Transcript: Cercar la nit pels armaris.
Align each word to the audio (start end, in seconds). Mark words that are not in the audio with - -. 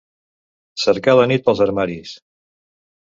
Cercar 0.83 1.13
la 1.19 1.27
nit 1.31 1.45
pels 1.49 1.61
armaris. 1.67 2.15